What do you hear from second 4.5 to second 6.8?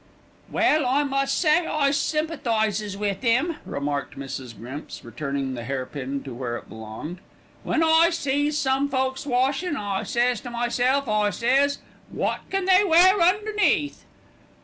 Grimps, returning the hair pin to where it